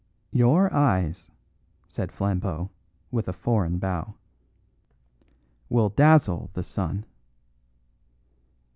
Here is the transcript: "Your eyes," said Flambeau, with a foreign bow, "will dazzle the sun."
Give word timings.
"Your 0.31 0.73
eyes," 0.73 1.29
said 1.87 2.11
Flambeau, 2.11 2.71
with 3.11 3.27
a 3.27 3.33
foreign 3.33 3.77
bow, 3.77 4.15
"will 5.69 5.89
dazzle 5.89 6.49
the 6.53 6.63
sun." 6.63 7.05